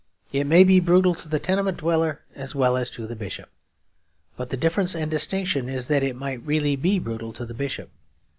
[0.33, 3.51] It may be brutal to the tenement dweller as well as to the bishop;
[4.35, 7.91] but the difference and distinction is that it might really be brutal to the bishop.